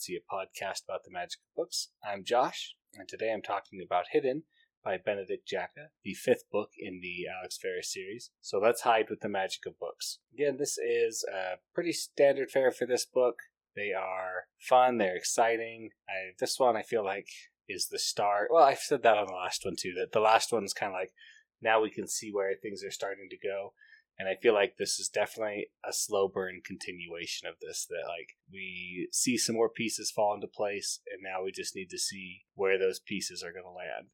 [0.00, 1.88] Libromancy, a podcast about the magic of books.
[2.04, 4.44] I'm Josh, and today I'm talking about Hidden
[4.82, 8.30] by Benedict Jacka, the fifth book in the Alex Verus series.
[8.40, 10.18] So let's hide with the magic of books.
[10.32, 13.36] Again, this is a pretty standard fare for this book.
[13.76, 15.90] They are fun, they're exciting.
[16.08, 17.28] I, this one I feel like
[17.68, 18.48] is the start.
[18.50, 20.98] Well, I've said that on the last one too, that the last one's kind of
[20.98, 21.12] like
[21.60, 23.74] now we can see where things are starting to go.
[24.20, 27.86] And I feel like this is definitely a slow burn continuation of this.
[27.88, 31.88] That like we see some more pieces fall into place, and now we just need
[31.88, 34.08] to see where those pieces are going to land.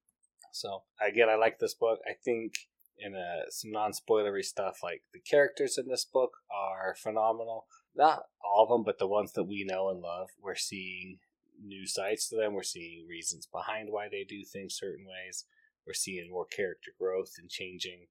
[0.53, 1.99] So again, I like this book.
[2.09, 2.53] I think
[2.97, 7.67] in a, some non spoilery stuff, like the characters in this book are phenomenal.
[7.97, 10.29] Not all of them, but the ones that we know and love.
[10.41, 11.19] We're seeing
[11.61, 12.55] new sides to them.
[12.55, 15.47] We're seeing reasons behind why they do things certain ways.
[15.85, 18.07] We're seeing more character growth and changing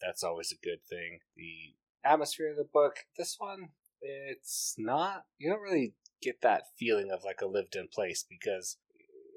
[0.00, 1.20] that's always a good thing.
[1.36, 7.10] The atmosphere of the book, this one, it's not, you don't really get that feeling
[7.12, 8.76] of like a lived in place because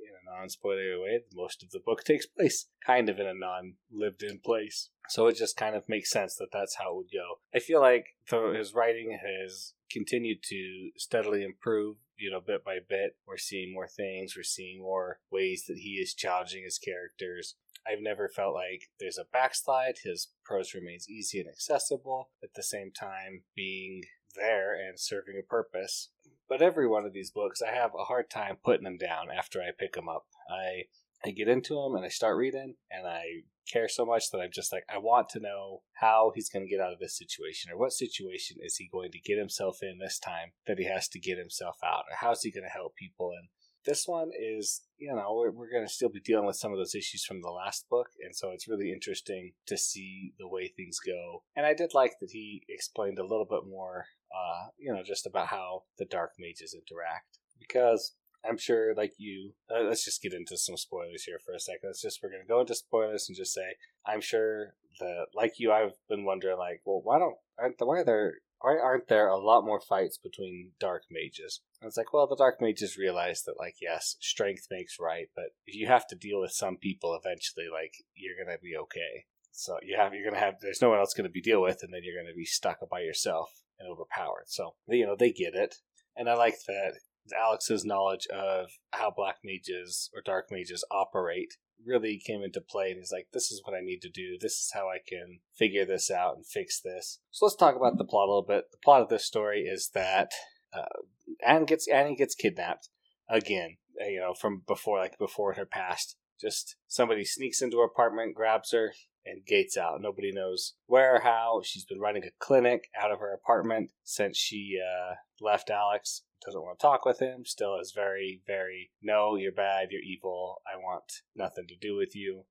[0.01, 3.33] in a non spoilery way, most of the book takes place kind of in a
[3.33, 4.89] non lived in place.
[5.09, 7.39] So it just kind of makes sense that that's how it would go.
[7.53, 12.77] I feel like though his writing has continued to steadily improve, you know, bit by
[12.87, 13.17] bit.
[13.27, 17.55] We're seeing more things, we're seeing more ways that he is challenging his characters.
[17.87, 19.95] I've never felt like there's a backslide.
[20.03, 24.03] His prose remains easy and accessible, at the same time being
[24.35, 26.09] there and serving a purpose.
[26.47, 29.61] But every one of these books, I have a hard time putting them down after
[29.61, 30.25] I pick them up.
[30.49, 30.83] I
[31.23, 34.51] I get into them and I start reading, and I care so much that I'm
[34.51, 37.71] just like, I want to know how he's going to get out of this situation,
[37.71, 41.07] or what situation is he going to get himself in this time that he has
[41.09, 43.31] to get himself out, or how's he going to help people.
[43.37, 43.49] And
[43.85, 46.77] this one is, you know, we're, we're going to still be dealing with some of
[46.77, 48.09] those issues from the last book.
[48.23, 51.43] And so it's really interesting to see the way things go.
[51.55, 55.25] And I did like that he explained a little bit more, uh, you know, just
[55.25, 57.39] about how the dark mages interact.
[57.59, 58.15] Because
[58.47, 61.89] I'm sure, like you, uh, let's just get into some spoilers here for a second.
[61.89, 65.53] Let's just, we're going to go into spoilers and just say, I'm sure that, like
[65.57, 67.35] you, I've been wondering, like, well, why don't,
[67.79, 71.61] why are there why aren't there a lot more fights between dark mages?
[71.81, 75.55] And it's like, well, the dark mages realize that, like, yes, strength makes right, but
[75.65, 79.25] if you have to deal with some people, eventually, like, you're gonna be okay.
[79.51, 81.93] So you have, you're gonna have, there's no one else gonna be deal with, and
[81.93, 83.49] then you're gonna be stuck by yourself
[83.79, 84.47] and overpowered.
[84.47, 85.75] So you know they get it,
[86.15, 86.93] and I like that
[87.37, 92.97] Alex's knowledge of how black mages or dark mages operate really came into play and
[92.97, 94.37] he's like this is what i need to do.
[94.39, 97.19] This is how i can figure this out and fix this.
[97.31, 98.65] So let's talk about the plot a little bit.
[98.71, 100.31] The plot of this story is that
[100.73, 101.01] uh,
[101.45, 102.89] anne gets annie gets kidnapped
[103.29, 107.77] again uh, you know from before like before in her past just somebody sneaks into
[107.77, 108.93] her apartment grabs her
[109.25, 113.19] and gates out nobody knows where or how she's been running a clinic out of
[113.19, 117.93] her apartment since she uh, left alex doesn't want to talk with him, still is
[117.95, 122.45] very, very, no, you're bad, you're evil, I want nothing to do with you.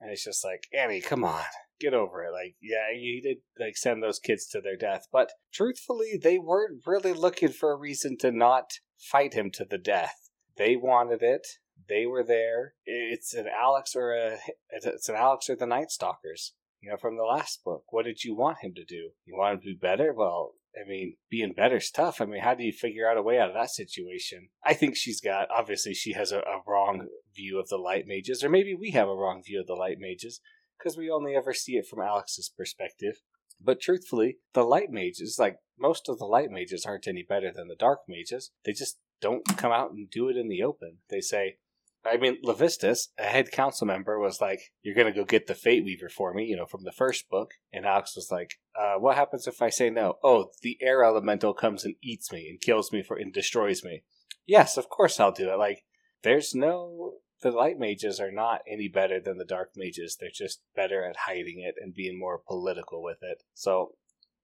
[0.00, 1.44] And it's just like, Annie, come on,
[1.78, 2.32] get over it.
[2.32, 6.82] Like, yeah, you did like send those kids to their death, but truthfully, they weren't
[6.86, 10.30] really looking for a reason to not fight him to the death.
[10.56, 11.46] They wanted it.
[11.88, 12.74] They were there.
[12.84, 14.38] It's an Alex or a
[14.70, 16.54] it's an Alex or the Night Stalkers.
[16.80, 17.84] You know, from the last book.
[17.90, 19.10] What did you want him to do?
[19.26, 20.14] You want him to be better?
[20.14, 22.20] Well, I mean, being better's tough.
[22.20, 24.48] I mean, how do you figure out a way out of that situation?
[24.64, 28.42] I think she's got, obviously, she has a, a wrong view of the light mages,
[28.42, 30.40] or maybe we have a wrong view of the light mages,
[30.78, 33.20] because we only ever see it from Alex's perspective.
[33.60, 37.68] But truthfully, the light mages, like most of the light mages, aren't any better than
[37.68, 38.52] the dark mages.
[38.64, 40.98] They just don't come out and do it in the open.
[41.10, 41.56] They say,
[42.04, 45.84] I mean, Levistus, a head council member, was like, "You're gonna go get the Fate
[45.84, 47.54] Weaver for me," you know, from the first book.
[47.72, 51.52] And Alex was like, uh, "What happens if I say no?" Oh, the air elemental
[51.52, 54.02] comes and eats me and kills me for and destroys me.
[54.46, 55.56] Yes, of course I'll do it.
[55.56, 55.84] Like,
[56.22, 60.16] there's no the light mages are not any better than the dark mages.
[60.16, 63.42] They're just better at hiding it and being more political with it.
[63.54, 63.96] So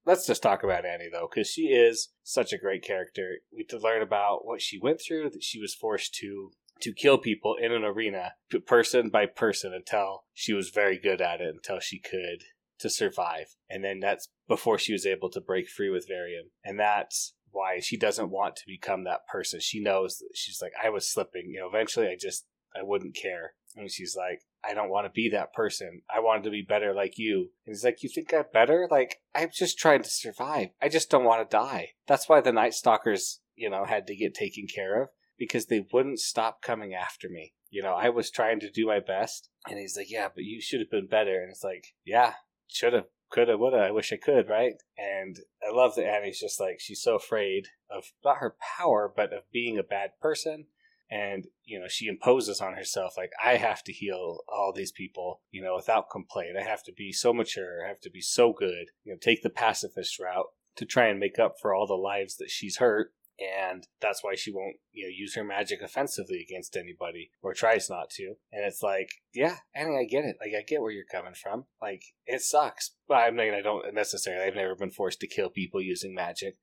[0.04, 3.38] let's just talk about Annie though, because she is such a great character.
[3.52, 7.18] We to learn about what she went through, that she was forced to to kill
[7.18, 8.32] people in an arena,
[8.66, 12.44] person by person, until she was very good at it, until she could
[12.78, 13.56] to survive.
[13.70, 16.50] And then that's before she was able to break free with Variam.
[16.64, 19.60] And that's why she doesn't want to become that person.
[19.60, 21.50] She knows that she's like, I was slipping.
[21.50, 22.46] You know, eventually I just,
[22.78, 23.54] I wouldn't care.
[23.76, 26.02] And she's like, I don't want to be that person.
[26.14, 27.50] I wanted to be better like you.
[27.66, 28.88] And he's like, You think I'm better?
[28.90, 30.68] Like, I'm just trying to survive.
[30.80, 31.90] I just don't want to die.
[32.06, 35.86] That's why the Night Stalkers, you know, had to get taken care of because they
[35.92, 37.54] wouldn't stop coming after me.
[37.70, 39.50] You know, I was trying to do my best.
[39.68, 41.40] And he's like, Yeah, but you should have been better.
[41.40, 42.34] And it's like, Yeah,
[42.68, 43.06] should have.
[43.32, 44.74] coulda, woulda, I wish I could, right?
[44.96, 45.36] And
[45.66, 49.50] I love that Annie's just like, she's so afraid of not her power, but of
[49.52, 50.66] being a bad person.
[51.08, 55.40] And, you know, she imposes on herself, like, I have to heal all these people,
[55.52, 56.56] you know, without complaint.
[56.58, 57.84] I have to be so mature.
[57.84, 60.46] I have to be so good, you know, take the pacifist route
[60.76, 64.34] to try and make up for all the lives that she's hurt and that's why
[64.34, 68.34] she won't you know use her magic offensively against anybody or tries not to.
[68.52, 70.36] And it's like yeah annie i get it.
[70.40, 71.64] Like i get where you're coming from.
[71.80, 72.92] Like it sucks.
[73.08, 76.56] But i mean i don't necessarily i've never been forced to kill people using magic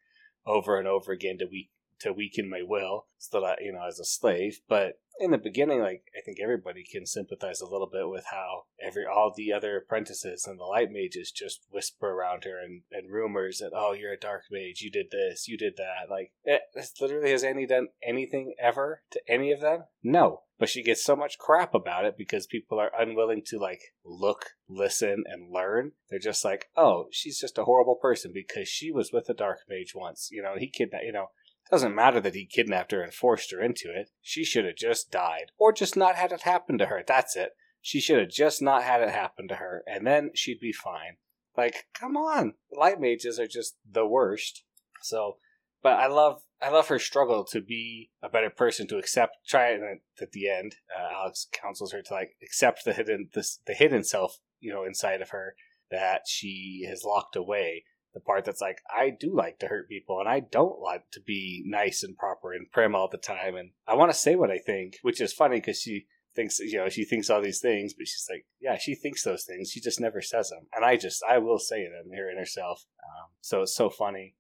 [0.46, 4.00] over and over again to weak to weaken my will so that you know as
[4.00, 4.60] a slave.
[4.68, 8.64] But in the beginning, like I think everybody can sympathize a little bit with how
[8.82, 13.12] every all the other apprentices and the light mages just whisper around her and, and
[13.12, 16.10] rumors that oh you're a dark mage, you did this, you did that.
[16.10, 19.84] Like it, eh, literally has Annie done anything ever to any of them?
[20.04, 23.82] No, but she gets so much crap about it because people are unwilling to like
[24.06, 25.92] look, listen, and learn.
[26.10, 29.60] They're just like, oh, she's just a horrible person because she was with a dark
[29.70, 30.30] mage once.
[30.32, 31.06] You know, he kidnapped.
[31.06, 31.28] You know,
[31.70, 34.10] doesn't matter that he kidnapped her and forced her into it.
[34.22, 35.52] She should have just died.
[35.58, 37.04] Or just not had it happen to her.
[37.06, 37.52] That's it.
[37.82, 41.18] She should have just not had it happen to her, and then she'd be fine.
[41.58, 42.54] Like, come on.
[42.72, 44.64] Light mages are just the worst.
[45.02, 45.38] So,
[45.82, 49.36] but I love I love her struggle to be a better person to accept.
[49.46, 49.82] Try it
[50.22, 50.76] at the end.
[50.98, 54.86] Uh, Alex counsels her to like accept the hidden this the hidden self you know
[54.86, 55.56] inside of her
[55.92, 57.84] that she has locked away
[58.14, 61.20] the part that's like I do like to hurt people and I don't like to
[61.20, 64.52] be nice and proper and prim all the time and I want to say what
[64.52, 66.06] I think, which is funny because she
[66.36, 69.44] thinks you know she thinks all these things, but she's like yeah she thinks those
[69.44, 72.38] things, she just never says them, and I just I will say them here in
[72.38, 72.86] herself.
[73.04, 74.36] Um, so it's so funny.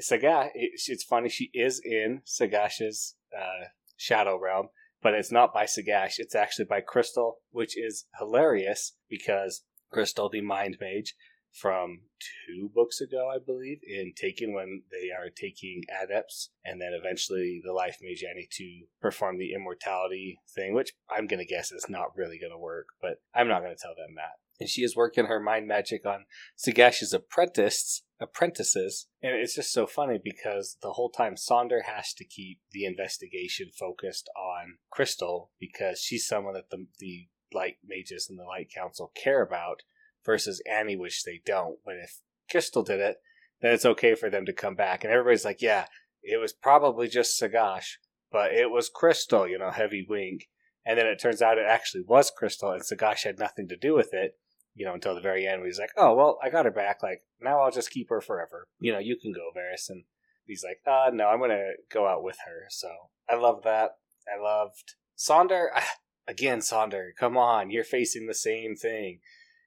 [0.00, 3.66] Saga, it, it's funny she is in Sagash's uh,
[3.96, 4.68] shadow realm,
[5.02, 6.14] but it's not by Sagash.
[6.18, 11.14] It's actually by Crystal, which is hilarious because Crystal, the mind mage,
[11.60, 12.00] from
[12.46, 17.60] two books ago, I believe, in Taken when they are taking adepts and then eventually
[17.64, 21.86] the Life Mage Annie to perform the immortality thing, which I'm going to guess is
[21.88, 24.38] not really going to work, but I'm not going to tell them that.
[24.60, 26.24] And she is working her mind magic on
[26.56, 32.24] Sagash's apprentices, apprentices, and it's just so funny because the whole time Sonder has to
[32.24, 38.38] keep the investigation focused on Crystal because she's someone that the the light mages and
[38.38, 39.82] the light council care about
[40.28, 41.78] versus Annie, which they don't.
[41.86, 42.20] But if
[42.50, 43.16] Crystal did it,
[43.62, 45.02] then it's okay for them to come back.
[45.02, 45.86] And everybody's like, yeah,
[46.22, 47.94] it was probably just Sagash,
[48.30, 50.48] but it was Crystal, you know, heavy wink.
[50.84, 53.94] And then it turns out it actually was Crystal, and Sagash had nothing to do
[53.94, 54.32] with it,
[54.74, 55.62] you know, until the very end.
[55.64, 57.02] He's like, oh, well, I got her back.
[57.02, 58.68] Like, now I'll just keep her forever.
[58.78, 59.88] You know, you can go, Varys.
[59.88, 60.04] And
[60.44, 62.66] he's like, uh, no, I'm going to go out with her.
[62.68, 62.88] So
[63.28, 63.92] I love that.
[64.30, 65.68] I loved Sonder.
[66.28, 67.70] Again, Sonder, come on.
[67.70, 69.20] You're facing the same thing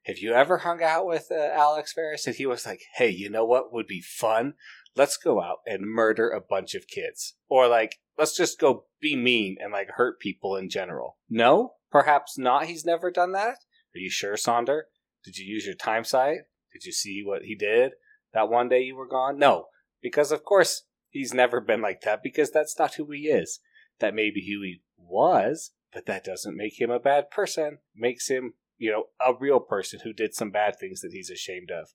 [0.06, 2.26] have you ever hung out with uh, Alex Verus?
[2.26, 4.54] And he was like, hey, you know what would be fun?
[4.96, 7.36] Let's go out and murder a bunch of kids.
[7.50, 11.18] Or like, let's just go be mean and like hurt people in general.
[11.30, 11.74] No?
[11.92, 12.66] Perhaps not.
[12.66, 13.58] He's never done that?
[13.96, 14.84] Are you sure, Sonder?
[15.24, 16.40] Did you use your time sight?
[16.74, 17.94] Did you see what he did
[18.34, 19.38] that one day you were gone?
[19.38, 19.68] No.
[20.02, 23.60] Because of course he's never been like that because that's not who he is.
[24.00, 27.80] That may be who he was, but that doesn't make him a bad person.
[27.96, 31.70] Makes him you know, a real person who did some bad things that he's ashamed
[31.70, 31.90] of.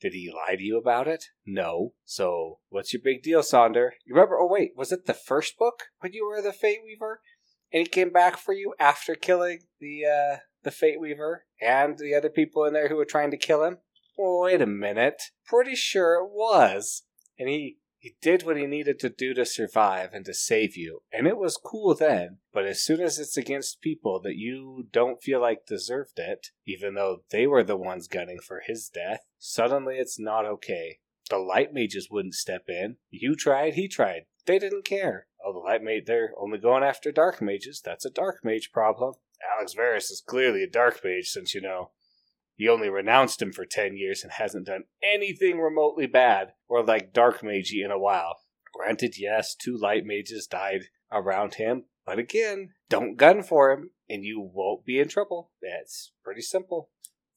[0.00, 1.24] Did he lie to you about it?
[1.44, 1.94] No.
[2.04, 3.90] So, what's your big deal, Sonder?
[4.06, 4.38] You remember?
[4.38, 7.22] Oh, wait, was it the first book when you were the Fate Weaver,
[7.72, 12.14] and he came back for you after killing the uh, the Fate Weaver and the
[12.14, 13.78] other people in there who were trying to kill him?
[14.16, 15.20] wait a minute.
[15.44, 17.02] Pretty sure it was.
[17.36, 21.02] And he he did what he needed to do to survive and to save you,
[21.12, 22.38] and it was cool then.
[22.52, 26.94] But as soon as it's against people that you don't feel like deserved it, even
[26.94, 31.00] though they were the ones gunning for his death, suddenly it's not okay.
[31.28, 32.96] The light mages wouldn't step in.
[33.10, 34.26] You tried, he tried.
[34.46, 35.26] They didn't care.
[35.44, 37.82] Oh, the light mage, they're only going after dark mages.
[37.84, 39.14] That's a dark mage problem.
[39.56, 41.90] Alex Verus is clearly a dark mage since, you know,
[42.58, 47.12] he only renounced him for 10 years and hasn't done anything remotely bad or like
[47.12, 48.40] dark magey in a while.
[48.74, 54.24] Granted, yes, two light mages died around him, but again, don't gun for him and
[54.24, 55.52] you won't be in trouble.
[55.62, 56.90] That's pretty simple.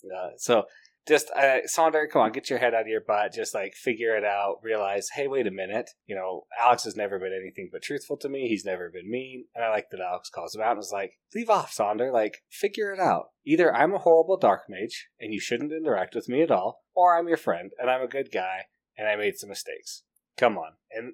[0.04, 0.64] Uh, so
[1.08, 3.34] just uh, come on, get your head out of your butt.
[3.34, 4.58] Just like figure it out.
[4.62, 5.90] Realize, hey, wait a minute.
[6.06, 8.48] You know, Alex has never been anything but truthful to me.
[8.48, 11.14] He's never been mean, and I like that Alex calls him out and is like,
[11.34, 12.12] leave off, Sonder.
[12.12, 13.30] Like, figure it out.
[13.46, 17.18] Either I'm a horrible dark mage and you shouldn't interact with me at all, or
[17.18, 18.66] I'm your friend and I'm a good guy
[18.98, 20.04] and I made some mistakes.
[20.38, 21.14] Come on, and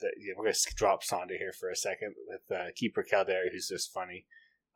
[0.00, 3.68] the, yeah, we're gonna drop Sonder here for a second with uh, Keeper Caldera, who's
[3.68, 4.26] just funny.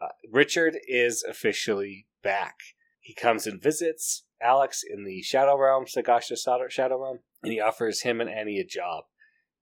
[0.00, 2.56] Uh, Richard is officially back.
[3.00, 8.02] He comes and visits Alex in the Shadow Realm, Sagash's Shadow Realm, and he offers
[8.02, 9.04] him and Annie a job.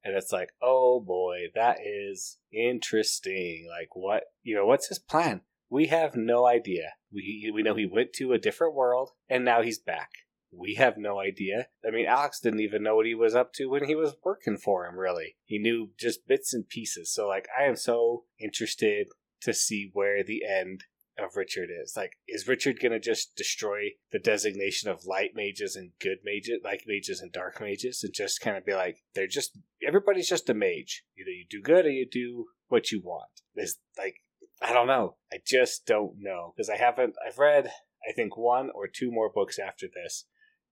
[0.03, 3.69] And it's like, oh boy, that is interesting.
[3.69, 5.43] Like, what, you know, what's his plan?
[5.69, 6.95] We have no idea.
[7.13, 10.11] We, we know he went to a different world and now he's back.
[10.53, 11.69] We have no idea.
[11.87, 14.57] I mean, Alex didn't even know what he was up to when he was working
[14.57, 15.37] for him, really.
[15.45, 17.13] He knew just bits and pieces.
[17.13, 19.07] So, like, I am so interested
[19.43, 20.85] to see where the end
[21.23, 21.95] of Richard is.
[21.97, 26.85] Like, is Richard to just destroy the designation of light mages and good mages, like
[26.87, 30.55] mages and dark mages, and just kind of be like, they're just, everybody's just a
[30.55, 31.05] mage.
[31.19, 33.31] Either you do good or you do what you want.
[33.57, 34.17] Is like,
[34.63, 35.17] I don't know.
[35.33, 36.53] I just don't know.
[36.57, 37.67] Because I haven't, I've read,
[38.09, 40.27] I think, one or two more books after this,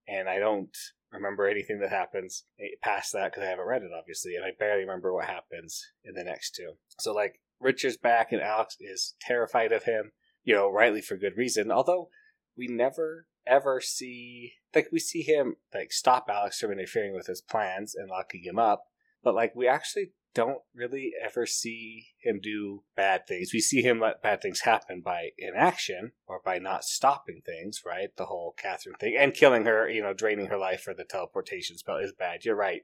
[0.06, 0.76] and I don't
[1.12, 4.50] remember anything that happens eh, past that because I haven't read it, obviously, and I
[4.58, 6.74] barely remember what happens in the next two.
[7.00, 10.12] So, like, Richard's back, and Alex is terrified of him
[10.48, 11.70] you know, rightly for good reason.
[11.70, 12.08] Although
[12.56, 17.42] we never ever see like we see him like stop Alex from interfering with his
[17.42, 18.84] plans and locking him up,
[19.22, 23.50] but like we actually don't really ever see him do bad things.
[23.52, 28.08] We see him let bad things happen by inaction or by not stopping things, right?
[28.16, 31.76] The whole Catherine thing and killing her, you know, draining her life for the teleportation
[31.76, 32.46] spell is bad.
[32.46, 32.82] You're right.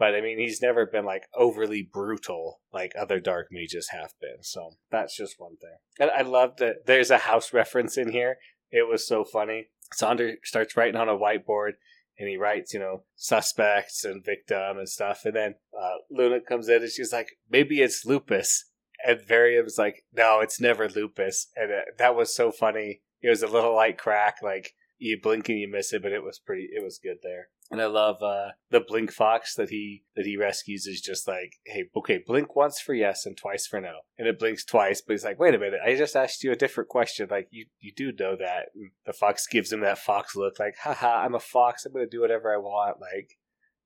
[0.00, 4.42] But I mean, he's never been like overly brutal like other dark mages have been.
[4.42, 5.76] So that's just one thing.
[6.00, 8.38] And I love that there's a house reference in here.
[8.70, 9.66] It was so funny.
[9.94, 11.72] Sonder starts writing on a whiteboard
[12.18, 15.26] and he writes, you know, suspects and victim and stuff.
[15.26, 18.70] And then uh, Luna comes in and she's like, maybe it's lupus.
[19.06, 21.48] And Variam's like, no, it's never lupus.
[21.56, 23.02] And uh, that was so funny.
[23.20, 26.22] It was a little light crack, like you blink and you miss it, but it
[26.22, 26.68] was pretty.
[26.72, 27.48] It was good there.
[27.72, 31.52] And I love uh, the blink fox that he that he rescues is just like,
[31.64, 35.00] hey, okay, blink once for yes and twice for no, and it blinks twice.
[35.00, 37.28] But he's like, wait a minute, I just asked you a different question.
[37.30, 38.70] Like you you do know that.
[38.74, 41.86] And the fox gives him that fox look, like, haha, I'm a fox.
[41.86, 43.00] I'm gonna do whatever I want.
[43.00, 43.38] Like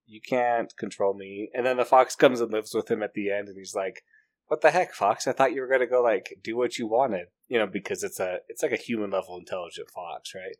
[0.06, 1.50] you can't control me.
[1.52, 4.02] And then the fox comes and lives with him at the end, and he's like,
[4.46, 5.26] what the heck, fox?
[5.26, 8.18] I thought you were gonna go like do what you wanted, you know, because it's
[8.18, 10.56] a it's like a human level intelligent fox, right?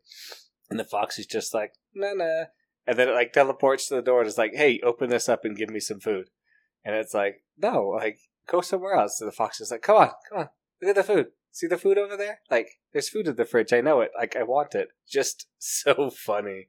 [0.69, 2.45] And the fox is just like, nah, nah.
[2.87, 5.43] And then it like teleports to the door and is like, hey, open this up
[5.43, 6.29] and give me some food.
[6.83, 9.17] And it's like, no, like, go somewhere else.
[9.17, 10.49] So the fox is like, come on, come on,
[10.81, 11.27] look at the food.
[11.51, 12.41] See the food over there?
[12.51, 13.71] Like, there's food in the fridge.
[13.71, 14.11] I know it.
[14.15, 14.89] Like, I want it.
[15.09, 16.67] Just so funny.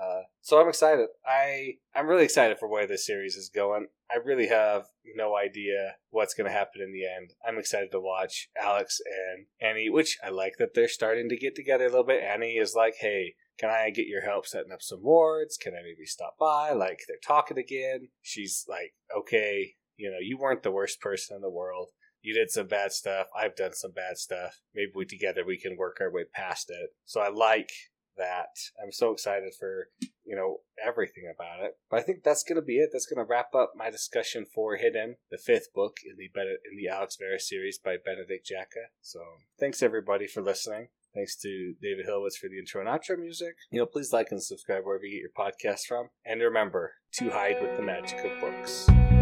[0.00, 1.08] Uh, so I'm excited.
[1.26, 3.88] I I'm really excited for where this series is going.
[4.10, 4.84] I really have
[5.16, 7.32] no idea what's going to happen in the end.
[7.46, 11.54] I'm excited to watch Alex and Annie, which I like that they're starting to get
[11.54, 12.22] together a little bit.
[12.22, 15.56] Annie is like, "Hey, can I get your help setting up some wards?
[15.56, 18.08] Can I maybe stop by?" Like they're talking again.
[18.22, 21.88] She's like, "Okay, you know, you weren't the worst person in the world.
[22.22, 23.26] You did some bad stuff.
[23.36, 24.60] I've done some bad stuff.
[24.74, 27.70] Maybe we together we can work our way past it." So I like
[28.18, 28.48] that.
[28.82, 29.88] I'm so excited for,
[30.24, 31.72] you know, everything about it.
[31.90, 32.90] But I think that's going to be it.
[32.92, 36.76] That's going to wrap up my discussion for Hidden, the fifth book in the in
[36.76, 38.90] the Alex Verus series by Benedict Jacka.
[39.00, 39.20] So
[39.58, 40.88] thanks everybody for listening.
[41.14, 43.56] Thanks to David Hillwitz for the intro and outro music.
[43.70, 46.10] You know, please like and subscribe wherever you get your podcast from.
[46.24, 49.17] And remember to hide with the magic of books.